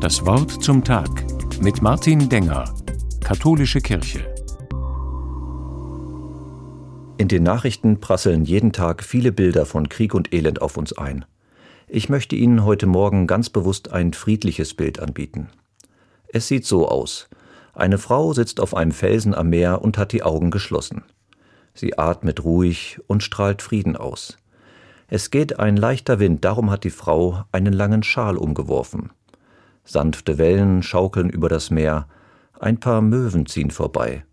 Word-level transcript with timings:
Das 0.00 0.24
Wort 0.24 0.62
zum 0.62 0.82
Tag 0.82 1.10
mit 1.60 1.82
Martin 1.82 2.28
Denger, 2.28 2.74
Katholische 3.22 3.80
Kirche. 3.80 4.20
In 7.18 7.28
den 7.28 7.42
Nachrichten 7.42 8.00
prasseln 8.00 8.44
jeden 8.44 8.72
Tag 8.72 9.04
viele 9.04 9.30
Bilder 9.30 9.66
von 9.66 9.88
Krieg 9.90 10.14
und 10.14 10.32
Elend 10.32 10.62
auf 10.62 10.78
uns 10.78 10.96
ein. 10.96 11.26
Ich 11.86 12.08
möchte 12.08 12.34
Ihnen 12.34 12.64
heute 12.64 12.86
Morgen 12.86 13.26
ganz 13.26 13.50
bewusst 13.50 13.92
ein 13.92 14.14
friedliches 14.14 14.74
Bild 14.74 15.00
anbieten. 15.00 15.50
Es 16.28 16.48
sieht 16.48 16.64
so 16.64 16.88
aus. 16.88 17.28
Eine 17.74 17.98
Frau 17.98 18.32
sitzt 18.32 18.60
auf 18.60 18.74
einem 18.74 18.92
Felsen 18.92 19.34
am 19.34 19.50
Meer 19.50 19.82
und 19.82 19.98
hat 19.98 20.12
die 20.12 20.22
Augen 20.22 20.50
geschlossen. 20.50 21.02
Sie 21.74 21.98
atmet 21.98 22.42
ruhig 22.42 23.00
und 23.06 23.22
strahlt 23.22 23.62
Frieden 23.62 23.96
aus. 23.96 24.38
Es 25.12 25.30
geht 25.30 25.58
ein 25.58 25.76
leichter 25.76 26.20
Wind, 26.20 26.44
darum 26.44 26.70
hat 26.70 26.84
die 26.84 26.90
Frau 26.90 27.42
einen 27.50 27.72
langen 27.72 28.04
Schal 28.04 28.36
umgeworfen. 28.36 29.10
Sanfte 29.84 30.38
Wellen 30.38 30.84
schaukeln 30.84 31.30
über 31.30 31.48
das 31.48 31.70
Meer, 31.70 32.06
ein 32.60 32.78
paar 32.78 33.00
Möwen 33.02 33.46
ziehen 33.46 33.72
vorbei. 33.72 34.24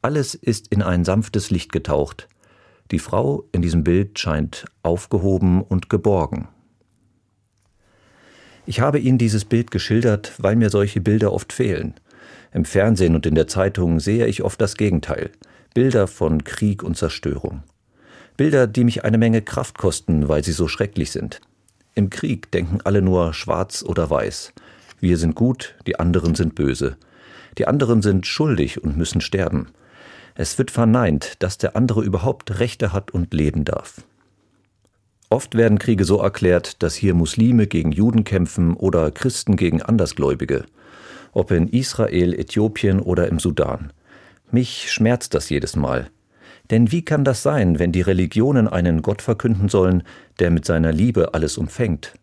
Alles 0.00 0.34
ist 0.34 0.68
in 0.68 0.80
ein 0.80 1.04
sanftes 1.04 1.50
Licht 1.50 1.70
getaucht. 1.70 2.28
Die 2.90 2.98
Frau 2.98 3.44
in 3.52 3.60
diesem 3.60 3.84
Bild 3.84 4.18
scheint 4.18 4.64
aufgehoben 4.82 5.60
und 5.60 5.90
geborgen. 5.90 6.48
Ich 8.64 8.80
habe 8.80 8.98
Ihnen 8.98 9.18
dieses 9.18 9.44
Bild 9.44 9.70
geschildert, 9.70 10.32
weil 10.38 10.56
mir 10.56 10.70
solche 10.70 11.02
Bilder 11.02 11.30
oft 11.30 11.52
fehlen. 11.52 11.92
Im 12.54 12.64
Fernsehen 12.64 13.14
und 13.16 13.26
in 13.26 13.34
der 13.34 13.48
Zeitung 13.48 14.00
sehe 14.00 14.26
ich 14.26 14.42
oft 14.42 14.60
das 14.62 14.78
Gegenteil. 14.78 15.30
Bilder 15.74 16.06
von 16.06 16.42
Krieg 16.42 16.82
und 16.82 16.96
Zerstörung. 16.96 17.64
Bilder, 18.36 18.66
die 18.66 18.84
mich 18.84 19.04
eine 19.04 19.18
Menge 19.18 19.42
Kraft 19.42 19.78
kosten, 19.78 20.28
weil 20.28 20.44
sie 20.44 20.52
so 20.52 20.68
schrecklich 20.68 21.10
sind. 21.10 21.40
Im 21.94 22.10
Krieg 22.10 22.50
denken 22.50 22.80
alle 22.84 23.00
nur 23.00 23.32
schwarz 23.32 23.82
oder 23.82 24.10
weiß. 24.10 24.52
Wir 25.00 25.16
sind 25.16 25.34
gut, 25.34 25.74
die 25.86 25.98
anderen 25.98 26.34
sind 26.34 26.54
böse. 26.54 26.96
Die 27.58 27.66
anderen 27.66 28.02
sind 28.02 28.26
schuldig 28.26 28.82
und 28.82 28.96
müssen 28.96 29.20
sterben. 29.20 29.68
Es 30.34 30.58
wird 30.58 30.70
verneint, 30.70 31.42
dass 31.42 31.56
der 31.56 31.76
andere 31.76 32.02
überhaupt 32.02 32.58
Rechte 32.58 32.92
hat 32.92 33.10
und 33.10 33.32
leben 33.32 33.64
darf. 33.64 34.02
Oft 35.30 35.56
werden 35.56 35.78
Kriege 35.78 36.04
so 36.04 36.20
erklärt, 36.20 36.82
dass 36.82 36.94
hier 36.94 37.14
Muslime 37.14 37.66
gegen 37.66 37.90
Juden 37.90 38.24
kämpfen 38.24 38.74
oder 38.74 39.10
Christen 39.10 39.56
gegen 39.56 39.82
Andersgläubige, 39.82 40.66
ob 41.32 41.50
in 41.50 41.68
Israel, 41.68 42.34
Äthiopien 42.34 43.00
oder 43.00 43.28
im 43.28 43.38
Sudan. 43.38 43.92
Mich 44.52 44.92
schmerzt 44.92 45.34
das 45.34 45.48
jedes 45.48 45.74
Mal. 45.74 46.10
Denn 46.70 46.90
wie 46.90 47.04
kann 47.04 47.24
das 47.24 47.42
sein, 47.42 47.78
wenn 47.78 47.92
die 47.92 48.00
Religionen 48.00 48.68
einen 48.68 49.02
Gott 49.02 49.22
verkünden 49.22 49.68
sollen, 49.68 50.02
der 50.38 50.50
mit 50.50 50.64
seiner 50.64 50.92
Liebe 50.92 51.34
alles 51.34 51.58
umfängt? 51.58 52.14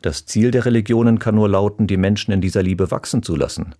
Das 0.00 0.26
Ziel 0.26 0.50
der 0.50 0.64
Religionen 0.64 1.18
kann 1.18 1.34
nur 1.34 1.48
lauten, 1.48 1.86
die 1.86 1.96
Menschen 1.96 2.32
in 2.32 2.40
dieser 2.40 2.62
Liebe 2.62 2.90
wachsen 2.90 3.22
zu 3.22 3.36
lassen. 3.36 3.74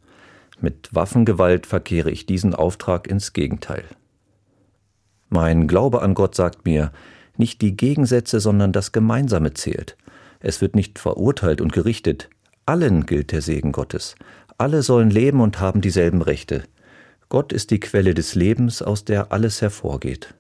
Mit 0.61 0.89
Waffengewalt 0.93 1.67
verkehre 1.67 2.11
ich 2.11 2.27
diesen 2.27 2.55
Auftrag 2.55 3.07
ins 3.07 3.33
Gegenteil. 3.33 3.85
Mein 5.29 5.69
Glaube 5.69 6.03
an 6.03 6.15
Gott 6.15 6.35
sagt 6.35 6.65
mir, 6.65 6.91
nicht 7.37 7.63
die 7.63 7.77
Gegensätze, 7.77 8.41
sondern 8.41 8.73
das 8.73 8.91
Gemeinsame 8.91 9.55
zählt. 9.55 9.97
Es 10.41 10.61
wird 10.61 10.75
nicht 10.75 10.99
verurteilt 10.99 11.61
und 11.61 11.73
gerichtet. 11.73 12.29
Allen 12.67 13.07
gilt 13.07 13.31
der 13.31 13.43
Segen 13.43 13.71
Gottes. 13.71 14.17
Alle 14.57 14.83
sollen 14.83 15.11
leben 15.11 15.41
und 15.41 15.61
haben 15.61 15.81
dieselben 15.81 16.21
Rechte. 16.21 16.65
Gott 17.29 17.53
ist 17.53 17.71
die 17.71 17.81
Quelle 17.81 18.15
des 18.15 18.35
Lebens, 18.35 18.81
aus 18.81 19.05
der 19.05 19.33
alles 19.33 19.61
hervorgeht. 19.61 20.35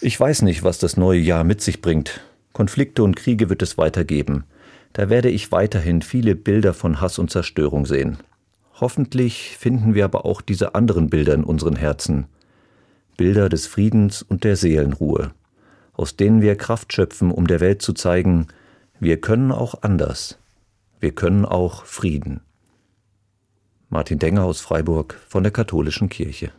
Ich 0.00 0.18
weiß 0.18 0.42
nicht, 0.42 0.64
was 0.64 0.78
das 0.78 0.96
neue 0.96 1.20
Jahr 1.20 1.44
mit 1.44 1.60
sich 1.60 1.80
bringt. 1.80 2.20
Konflikte 2.52 3.02
und 3.02 3.16
Kriege 3.16 3.48
wird 3.48 3.62
es 3.62 3.78
weitergeben. 3.78 4.44
Da 4.92 5.08
werde 5.10 5.30
ich 5.30 5.52
weiterhin 5.52 6.02
viele 6.02 6.34
Bilder 6.34 6.74
von 6.74 7.00
Hass 7.00 7.18
und 7.18 7.30
Zerstörung 7.30 7.86
sehen. 7.86 8.18
Hoffentlich 8.80 9.56
finden 9.56 9.94
wir 9.94 10.04
aber 10.04 10.24
auch 10.24 10.40
diese 10.40 10.74
anderen 10.74 11.08
Bilder 11.08 11.34
in 11.34 11.44
unseren 11.44 11.76
Herzen. 11.76 12.26
Bilder 13.16 13.48
des 13.48 13.66
Friedens 13.66 14.22
und 14.22 14.42
der 14.42 14.56
Seelenruhe, 14.56 15.32
aus 15.92 16.16
denen 16.16 16.42
wir 16.42 16.56
Kraft 16.56 16.92
schöpfen, 16.92 17.30
um 17.30 17.46
der 17.46 17.60
Welt 17.60 17.80
zu 17.80 17.92
zeigen, 17.92 18.48
wir 18.98 19.20
können 19.20 19.52
auch 19.52 19.82
anders, 19.82 20.38
wir 20.98 21.12
können 21.12 21.44
auch 21.44 21.84
Frieden. 21.84 22.40
Martin 23.94 24.18
Denger 24.18 24.42
aus 24.42 24.60
Freiburg 24.60 25.20
von 25.28 25.44
der 25.44 25.52
Katholischen 25.52 26.08
Kirche. 26.08 26.50